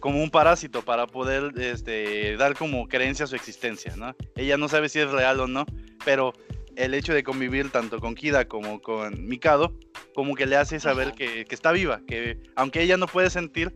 [0.00, 4.14] como un parásito para poder este, dar como creencia a su existencia, ¿no?
[4.36, 5.66] Ella no sabe si es real o no,
[6.04, 6.32] pero
[6.76, 9.74] el hecho de convivir tanto con Kida como con Mikado,
[10.14, 13.74] como que le hace saber que, está viva, que aunque ella no puede sentir,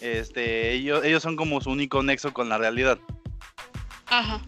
[0.00, 2.98] este, ellos, ellos son como su único nexo con la realidad.
[4.06, 4.42] Ajá.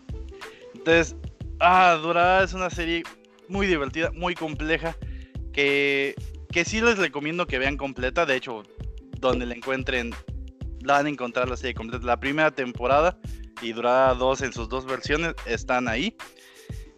[0.75, 1.17] Entonces,
[1.61, 3.05] ah, Durada es una serie
[3.49, 4.97] muy divertida, muy compleja,
[5.55, 6.15] que,
[6.53, 8.65] que sí les recomiendo que vean completa, de hecho,
[9.19, 10.15] donde la encuentren,
[10.85, 12.07] van a encontrar la serie completa.
[12.07, 13.19] La primera temporada
[13.63, 16.17] y durada dos en sus dos versiones están ahí.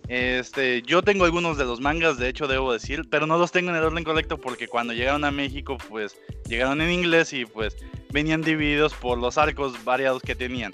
[0.08, 3.70] Este, yo tengo algunos de los mangas, de hecho debo decir, pero no los tengo
[3.70, 6.16] en el orden correcto porque cuando llegaron a México, pues
[6.48, 7.76] llegaron en inglés y pues
[8.12, 10.72] venían divididos por los arcos variados que tenían.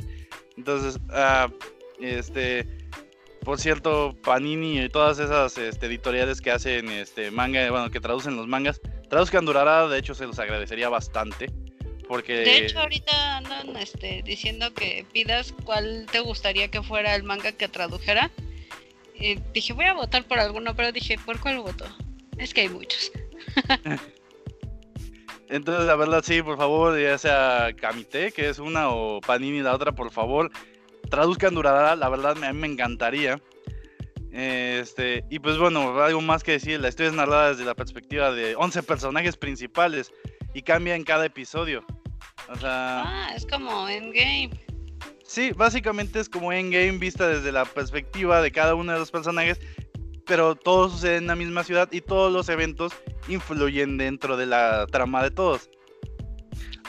[0.59, 1.51] Entonces, uh,
[1.99, 2.67] este,
[3.43, 8.37] por cierto, Panini y todas esas este, editoriales que hacen este manga, bueno, que traducen
[8.37, 11.51] los mangas, traduzcan Durará, de hecho se los agradecería bastante.
[12.13, 12.35] Porque...
[12.35, 17.53] De hecho, ahorita andan este, diciendo que pidas cuál te gustaría que fuera el manga
[17.53, 18.31] que tradujera.
[19.19, 21.87] Y dije, voy a votar por alguno, pero dije, ¿por cuál voto?
[22.37, 23.13] Es que hay muchos.
[25.49, 29.75] Entonces, la verdad, sí, por favor, ya sea Kamite, que es una, o Panini, la
[29.75, 30.51] otra, por favor,
[31.09, 33.41] traduzcan Durarara, la verdad, a mí me encantaría.
[34.33, 38.33] Este, y pues bueno, algo más que decir, la historia es narrada desde la perspectiva
[38.33, 40.13] de 11 personajes principales
[40.53, 41.83] y cambia en cada episodio.
[42.49, 43.03] O sea...
[43.05, 44.51] Ah, es como Endgame.
[45.25, 49.61] Sí, básicamente es como Endgame vista desde la perspectiva de cada uno de los personajes,
[50.27, 52.93] pero todo sucede en la misma ciudad y todos los eventos
[53.29, 55.71] influyen dentro de la trama de todos.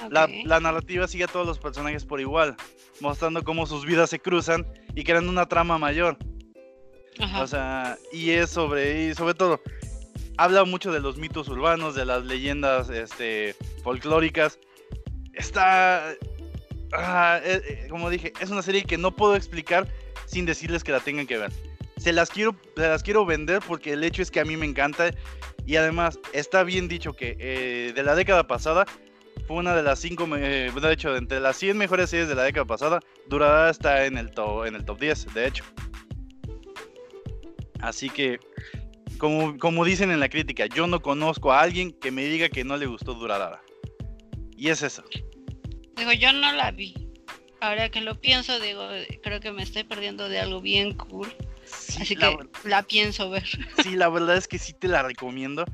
[0.09, 2.57] La, la, narrativa sigue a todos los personajes por igual,
[2.99, 6.17] mostrando cómo sus vidas se cruzan y creando una trama mayor.
[7.39, 9.61] O sea, y es sobre, y sobre todo,
[10.37, 14.59] habla mucho de los mitos urbanos, de las leyendas este, folclóricas.
[15.33, 16.17] Está, eh,
[17.43, 19.87] eh, como dije, es una serie que no puedo explicar
[20.25, 21.51] sin decirles que la tengan que ver.
[21.97, 24.65] Se las quiero, se las quiero vender porque el hecho es que a mí me
[24.65, 25.11] encanta
[25.65, 28.85] y además está bien dicho que eh, de la década pasada
[29.47, 32.65] fue una de las cinco, de hecho, entre las 100 mejores series de la década
[32.65, 35.65] pasada, Durada está en el top, en el top 10, de hecho.
[37.81, 38.39] Así que,
[39.17, 42.63] como, como dicen en la crítica, yo no conozco a alguien que me diga que
[42.63, 43.62] no le gustó Durarara.
[44.55, 45.03] Y es eso.
[45.95, 46.95] Digo, yo no la vi.
[47.61, 48.87] Ahora que lo pienso, digo,
[49.21, 51.33] creo que me estoy perdiendo de algo bien cool.
[51.71, 53.47] Así que la pienso ver.
[53.83, 55.65] Sí, la verdad es que sí te la recomiendo.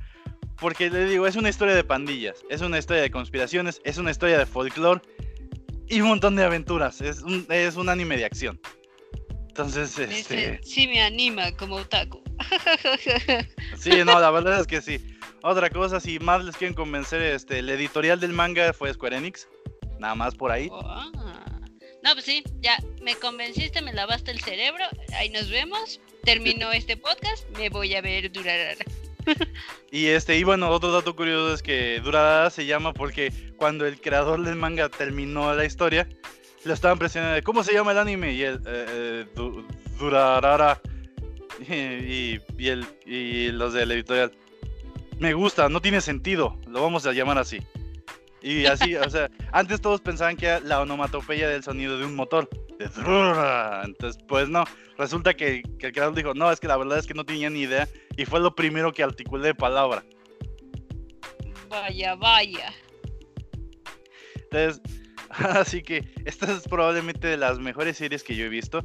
[0.58, 4.12] Porque le digo, es una historia de pandillas, es una historia de conspiraciones, es una
[4.12, 5.02] historia de folclore
[5.88, 7.00] y un montón de aventuras.
[7.02, 8.60] Es un, es un anime de acción.
[9.48, 10.60] Entonces, este...
[10.64, 12.22] Sí me anima como otaku.
[13.78, 15.00] Sí, no, la verdad es que sí.
[15.42, 19.48] Otra cosa, si más les quieren convencer, este, el editorial del manga fue Square Enix.
[20.00, 20.68] Nada más por ahí.
[20.72, 21.12] Oh.
[22.04, 24.84] No, pues sí, ya me convenciste, me lavaste el cerebro.
[25.14, 26.00] Ahí nos vemos.
[26.24, 28.86] Terminó este podcast, me voy a ver Durarara.
[29.92, 34.00] y este, y bueno, otro dato curioso es que Durarara se llama porque cuando el
[34.00, 36.08] creador del manga terminó la historia,
[36.64, 38.34] lo estaban presionando, ¿cómo se llama el anime?
[38.34, 39.26] Y el eh, eh,
[40.00, 40.82] Durarara
[41.70, 44.32] y, el, y los del editorial.
[45.20, 47.60] Me gusta, no tiene sentido, lo vamos a llamar así.
[48.42, 52.16] Y así, o sea, antes todos pensaban que era la onomatopeya del sonido de un
[52.16, 52.50] motor.
[52.80, 54.64] Entonces, pues no.
[54.98, 57.50] Resulta que, que, el creador dijo, no, es que la verdad es que no tenía
[57.50, 57.88] ni idea.
[58.16, 60.04] Y fue lo primero que articulé de palabra.
[61.70, 62.74] Vaya, vaya.
[64.36, 64.82] Entonces,
[65.30, 68.84] Así que esta es probablemente de las mejores series que yo he visto.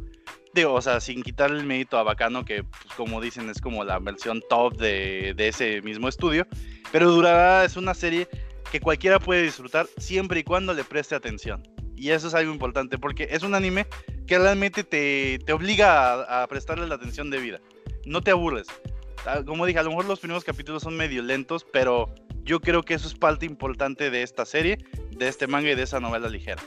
[0.55, 3.83] Digo, o sea, sin quitarle el mérito a Bacano, que pues, como dicen es como
[3.83, 6.47] la versión top de, ese mismo estudio.
[6.93, 8.29] Pero Durará es una serie
[8.71, 11.67] que cualquiera puede disfrutar siempre y cuando le preste atención.
[11.97, 13.87] Y eso es algo importante porque es un anime
[14.27, 17.61] que realmente te, te obliga a, a prestarle la atención de vida.
[18.05, 18.69] No te aburres.
[19.27, 22.15] Ah, como dije, a lo mejor los primeros capítulos son medio lentos, pero
[22.45, 24.79] yo creo que eso es parte importante de esta serie,
[25.11, 26.63] de este manga y de esa novela ligera.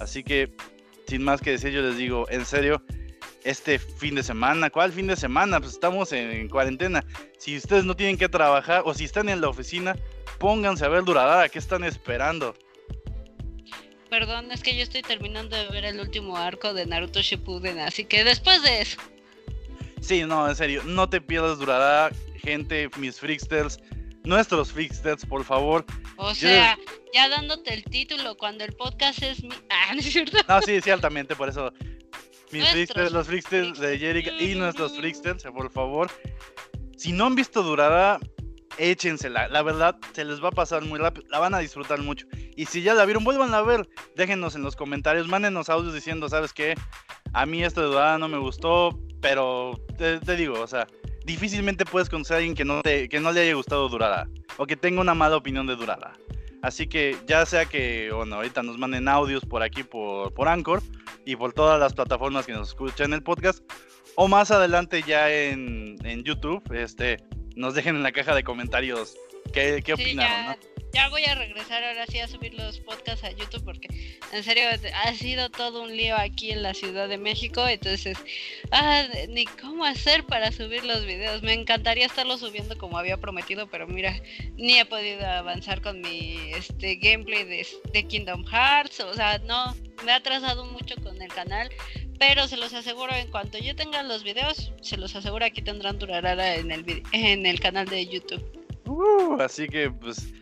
[0.00, 0.54] Así que,
[1.06, 2.82] sin más que decir, yo les digo, en serio,
[3.44, 5.60] este fin de semana, ¿cuál fin de semana?
[5.60, 7.04] Pues estamos en, cuarentena.
[7.38, 9.96] Si ustedes no tienen que trabajar o si están en la oficina,
[10.38, 12.54] pónganse a ver Duradara, ¿qué están esperando?
[14.08, 18.04] Perdón, es que yo estoy terminando de ver el último arco de Naruto Shippuden, así
[18.04, 18.98] que después de eso.
[20.00, 22.10] Sí, no, en serio, no te pierdas Durará,
[22.42, 23.78] gente, mis freaksters,
[24.22, 25.84] nuestros freaksters, por favor.
[26.16, 26.78] O sea,
[27.12, 29.50] ya dándote el título, cuando el podcast es mi...
[29.70, 30.38] Ah, ¿no es cierto?
[30.48, 31.72] No, sí, sí, altamente, por eso.
[32.54, 36.08] Mis freaksters, los freaksters de Jerica y nuestros freaksters, por favor.
[36.96, 38.20] Si no han visto Durada,
[38.78, 39.48] échensela.
[39.48, 41.26] La verdad, se les va a pasar muy rápido.
[41.30, 42.28] La van a disfrutar mucho.
[42.56, 43.88] Y si ya la vieron, vuelvan a ver.
[44.14, 46.76] Déjenos en los comentarios, mándenos audios diciendo, ¿sabes qué?
[47.32, 50.86] A mí esto de Durada no me gustó, pero te, te digo, o sea,
[51.24, 54.66] difícilmente puedes conocer a alguien que no, te, que no le haya gustado Durada o
[54.66, 56.12] que tenga una mala opinión de Durada.
[56.64, 60.82] Así que ya sea que, bueno, ahorita nos manden audios por aquí, por, por Anchor
[61.26, 63.62] y por todas las plataformas que nos escuchan el podcast,
[64.14, 67.18] o más adelante ya en, en YouTube, este,
[67.54, 69.14] nos dejen en la caja de comentarios
[69.52, 70.73] qué, qué opinaron, ya
[71.10, 73.88] voy a regresar ahora sí a subir los podcasts a YouTube porque
[74.32, 74.64] en serio
[75.04, 78.18] ha sido todo un lío aquí en la Ciudad de México, entonces,
[78.70, 81.42] ah, ni cómo hacer para subir los videos.
[81.42, 84.20] Me encantaría estarlos subiendo como había prometido, pero mira,
[84.56, 89.74] ni he podido avanzar con mi este gameplay de, de Kingdom Hearts, o sea, no,
[90.04, 91.70] me ha atrasado mucho con el canal.
[92.18, 95.98] Pero se los aseguro, en cuanto yo tenga los videos, se los aseguro aquí tendrán
[95.98, 98.42] Durarara en el, en el canal de YouTube.
[98.86, 100.32] Uh, así que, pues,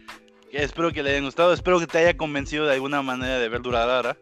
[0.53, 3.63] Espero que le hayan gustado, espero que te haya convencido de alguna manera de ver
[3.63, 4.19] Duradara.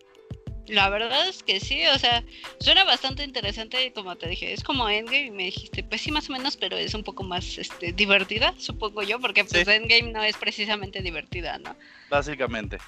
[0.68, 2.22] La verdad es que sí, o sea,
[2.60, 6.12] suena bastante interesante y como te dije, es como Endgame y me dijiste, pues sí
[6.12, 10.12] más o menos, pero es un poco más este, divertida, supongo yo, porque pues Endgame
[10.12, 11.74] no es precisamente divertida, ¿no?
[12.08, 12.78] Básicamente.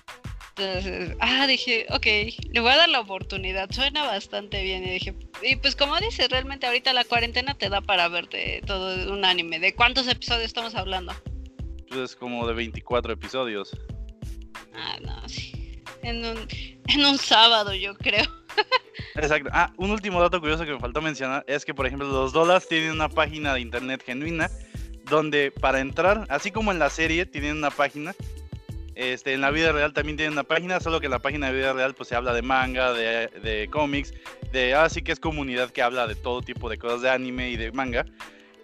[0.57, 2.07] Entonces, ah, dije, ok,
[2.53, 4.85] le voy a dar la oportunidad, suena bastante bien.
[4.85, 9.13] Y dije, y pues como dices, realmente ahorita la cuarentena te da para verte todo
[9.13, 9.59] un anime.
[9.59, 11.15] ¿De cuántos episodios estamos hablando?
[11.95, 13.77] Es como de 24 episodios.
[14.75, 15.83] Ah, no, sí.
[16.03, 16.49] En un,
[16.89, 18.25] en un sábado, yo creo.
[19.15, 19.51] Exacto.
[19.53, 22.69] Ah, un último dato curioso que me faltó mencionar es que, por ejemplo, los dólares
[22.69, 24.51] tienen una página de internet genuina
[25.09, 28.15] donde para entrar, así como en la serie, tienen una página.
[28.95, 31.55] Este, en la vida real también tienen una página, solo que en la página de
[31.55, 34.13] vida real pues se habla de manga, de, de cómics,
[34.53, 37.51] de así ah, que es comunidad que habla de todo tipo de cosas de anime
[37.51, 38.05] y de manga.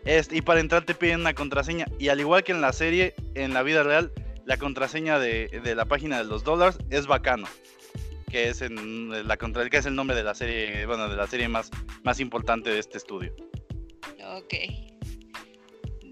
[0.08, 1.86] Este, y para entrar te piden una contraseña.
[1.98, 4.10] Y al igual que en la serie, en la vida real,
[4.46, 7.46] la contraseña de, la página de los dólares es bacano.
[8.30, 11.26] Que es, en la contra, que es el nombre de la serie, bueno, de la
[11.26, 11.70] serie más,
[12.04, 13.34] más importante de este estudio.
[14.34, 14.54] Ok.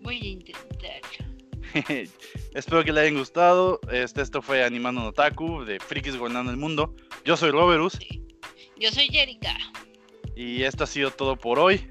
[0.03, 1.27] Voy a intentarlo.
[2.55, 3.81] Espero que le hayan gustado.
[3.91, 6.95] Este, esto fue Animando Notaku de Frikis Gobernando el Mundo.
[7.25, 7.99] Yo soy Roberus.
[8.79, 9.57] Yo soy Jerica.
[10.37, 11.89] Y esto ha sido todo por hoy.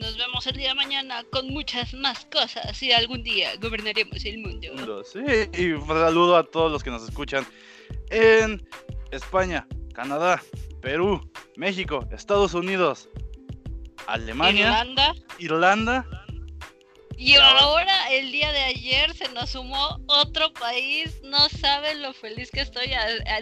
[0.00, 4.38] Nos vemos el día de mañana con muchas más cosas y algún día gobernaremos el
[4.38, 5.04] mundo.
[5.04, 5.20] Sí,
[5.52, 7.46] y un saludo a todos los que nos escuchan
[8.10, 8.66] en
[9.10, 10.42] España, Canadá,
[10.80, 11.20] Perú,
[11.56, 13.08] México, Estados Unidos,
[14.06, 15.14] Alemania, Irlanda.
[15.38, 16.06] Irlanda
[17.20, 21.20] y ahora, el día de ayer, se nos sumó otro país.
[21.22, 22.86] No saben lo feliz que estoy.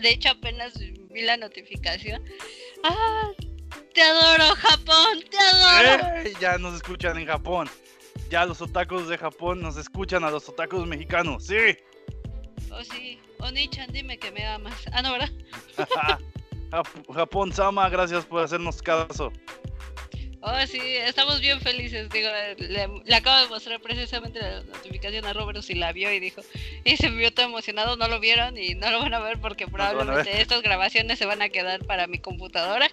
[0.02, 2.20] De hecho, apenas vi la notificación.
[2.82, 3.30] Ah,
[3.98, 6.30] te adoro, Japón, te adoro.
[6.40, 7.68] ya nos escuchan en Japón.
[8.30, 11.76] Ya los otakus de Japón nos escuchan a los otakus mexicanos, sí.
[12.70, 13.18] Oh, sí.
[13.40, 14.74] Oni-chan, dime que me amas.
[14.92, 15.30] Ah, no, ¿verdad?
[17.14, 19.32] Japón Sama, gracias por hacernos caso.
[20.42, 22.08] Oh, sí, estamos bien felices.
[22.10, 26.42] Digo, le, acabo de mostrar precisamente la notificación a Robert si la vio y dijo,
[26.84, 29.66] y se vio todo emocionado, no lo vieron y no lo van a ver porque
[29.66, 32.88] probablemente estas grabaciones se van a quedar para mi computadora.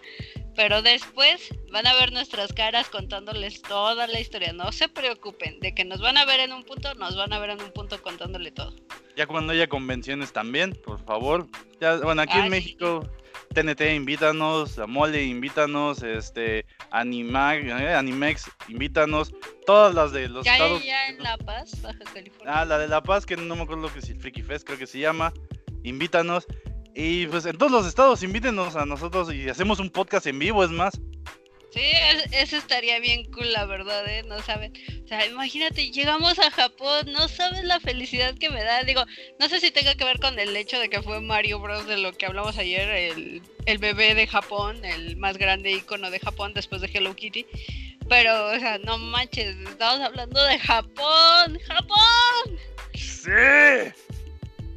[0.56, 4.54] Pero después van a ver nuestras caras contándoles toda la historia.
[4.54, 7.39] No se preocupen, de que nos van a ver en un punto, nos van a
[7.39, 8.74] ver en un punto contándole todo.
[9.15, 11.48] Ya cuando haya convenciones también, por favor.
[11.82, 13.10] Ya, bueno, aquí en México,
[13.54, 19.34] TNT, invítanos, la Mole, invítanos, este, Animag, eh, Animex, invítanos.
[19.65, 20.86] Todas las de los ya, estados.
[20.86, 22.62] Ya en La Paz, Baja California.
[22.62, 24.65] Ah, la de La Paz, que no me acuerdo lo que es el Freaky Fest,
[24.65, 25.34] creo que se llama.
[25.84, 26.46] Invítanos.
[26.96, 30.64] Y pues en todos los estados invítenos a nosotros y hacemos un podcast en vivo,
[30.64, 30.94] es más.
[31.76, 31.82] Sí,
[32.32, 34.24] eso estaría bien cool, la verdad, ¿eh?
[34.24, 34.72] No saben.
[35.04, 38.84] O sea, imagínate, llegamos a Japón, no sabes la felicidad que me da.
[38.84, 39.04] Digo,
[39.42, 41.86] no sé si tenga que ver con el hecho de que fue Mario Bros.
[41.86, 46.20] de lo que hablamos ayer, el, el bebé de Japón, el más grande icono de
[46.22, 47.46] Japón después de Hello Kitty.
[48.08, 52.58] Pero, o sea, no manches, estamos hablando de Japón, Japón.
[52.94, 53.32] Sí.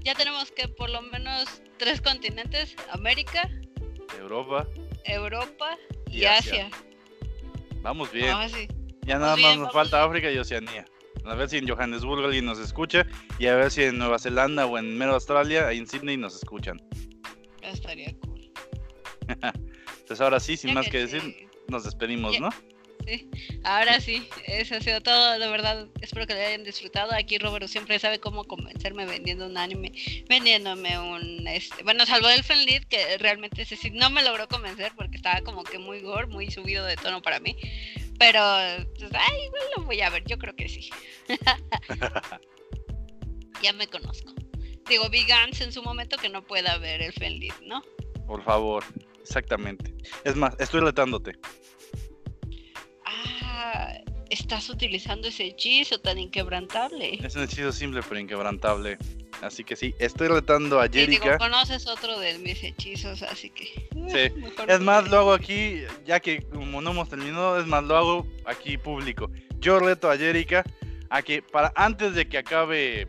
[0.03, 3.49] Ya tenemos que por lo menos tres continentes, América,
[4.19, 4.67] Europa,
[5.05, 5.79] Europa
[6.11, 6.71] y, Asia.
[7.83, 8.31] Vamos bien.
[8.31, 8.47] Ah,
[9.03, 10.85] ya nada más nos falta África y Oceanía.
[11.25, 13.07] A ver si en Johannesburgo alguien nos escucha
[13.39, 16.81] y a ver si en Nueva Zelanda o en mero Australia, en Sydney nos escuchan.
[17.63, 18.51] estaría cool.
[19.29, 22.51] Entonces ahora sí, sin más que, decir, nos despedimos, ¿no?
[23.65, 27.13] Ahora sí, eso ha sido todo, de verdad, espero que lo hayan disfrutado.
[27.15, 29.93] Aquí Robert siempre sabe cómo convencerme vendiendo un anime,
[30.29, 35.17] vendiéndome un, este, bueno, salvo el Lead, que realmente sí no me logró convencer porque
[35.17, 37.57] estaba como que muy gore, muy subido de tono para mí.
[38.19, 38.41] Pero,
[38.99, 40.91] pues, ay, igual lo voy a ver, yo creo que sí.
[43.63, 44.35] ya me conozco.
[44.89, 47.83] Digo, vi Gans en su momento que no pueda ver el Lead, ¿no?
[48.27, 48.85] Por favor,
[49.21, 49.95] exactamente.
[50.25, 51.39] Es más, estoy retándote
[54.31, 57.19] estás utilizando ese hechizo tan inquebrantable.
[57.25, 58.99] Es un hechizo simple pero inquebrantable.
[59.43, 61.39] Así que sí, estoy retando a Jerica.
[61.39, 63.89] conoces otro de mis hechizos, así que.
[63.95, 67.85] Eh, sí, es más, lo hago aquí, ya que como no hemos terminado, es más,
[67.85, 69.31] lo hago aquí público.
[69.61, 70.65] Yo reto a Jerica
[71.11, 73.09] a que para antes de que acabe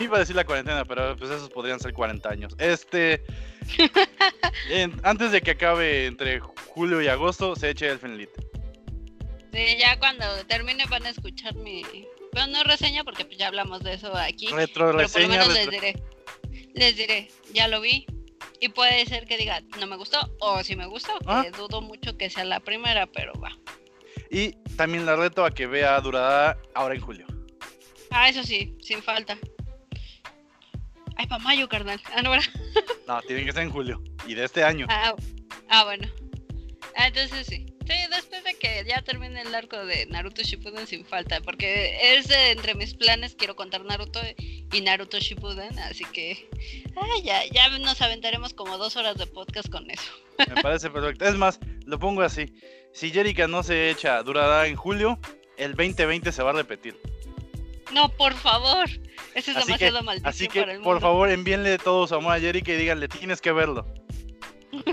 [0.00, 2.56] Iba a decir la cuarentena, pero pues esos podrían ser 40 años.
[2.58, 3.22] Este.
[4.70, 8.30] en- antes de que acabe entre julio y agosto, se eche Elfen Lied.
[9.52, 11.82] Sí, ya cuando termine van a escuchar mi.
[12.32, 14.46] Bueno, no reseña porque ya hablamos de eso aquí.
[14.48, 15.28] Retro Pero por lo reseña.
[15.28, 16.02] menos les diré.
[16.74, 18.06] Les diré, ya lo vi.
[18.60, 20.18] Y puede ser que diga, no me gustó.
[20.40, 21.42] O si me gustó, Ah.
[21.44, 23.56] que dudo mucho que sea la primera, pero va.
[24.30, 27.26] Y también la reto a que vea Durada ahora en julio.
[28.10, 29.36] Ah, eso sí, sin falta.
[31.16, 32.00] Ay, pa' mayo, carnal.
[32.14, 32.30] Ah, no.
[33.06, 34.00] No, tiene que ser en julio.
[34.26, 34.86] Y de este año.
[34.88, 35.14] Ah,
[35.68, 36.08] ah, bueno.
[36.96, 37.66] Ah, entonces sí.
[37.90, 42.28] Sí, después de que ya termine el arco de Naruto Shippuden sin falta, porque es
[42.28, 46.48] de entre mis planes, quiero contar Naruto y Naruto Shippuden, así que
[47.24, 50.12] ya, ya nos aventaremos como dos horas de podcast con eso.
[50.38, 51.24] Me parece perfecto.
[51.24, 52.54] Es más, lo pongo así.
[52.92, 55.18] Si Jerica no se echa Durada en julio,
[55.56, 56.96] el 2020 se va a repetir.
[57.92, 58.88] No, por favor.
[59.34, 60.92] Eso es Así que, demasiado maldición así que para el mundo.
[60.92, 63.84] por favor, envíenle todo su amor a Jerica y díganle, tienes que verlo.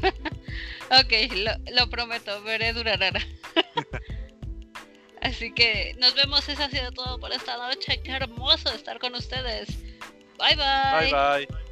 [0.89, 3.21] Ok, lo, lo prometo, veré Durarara.
[5.21, 8.01] Así que nos vemos, eso ha sido todo por esta noche.
[8.03, 9.67] Qué hermoso estar con ustedes.
[10.37, 11.11] Bye bye.
[11.11, 11.66] Bye bye.